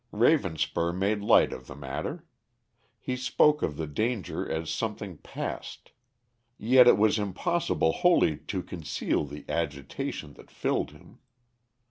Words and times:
Ravenspur 0.11 0.97
made 0.97 1.21
light 1.21 1.53
of 1.53 1.67
the 1.67 1.75
matter. 1.75 2.25
He 2.97 3.15
spoke 3.15 3.61
of 3.61 3.77
the 3.77 3.85
danger 3.85 4.51
as 4.51 4.71
something 4.71 5.19
past. 5.19 5.91
Yet 6.57 6.87
it 6.87 6.97
was 6.97 7.19
impossible 7.19 7.91
wholly 7.91 8.37
to 8.37 8.63
conceal 8.63 9.25
the 9.25 9.45
agitation 9.47 10.33
that 10.37 10.49
filled 10.49 10.89
him. 10.89 11.19